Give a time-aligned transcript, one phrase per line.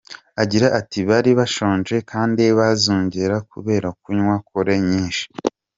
[0.41, 5.25] Agira ati “Bari bashonje kandi bazungera kubera kunywa kore nyinshi.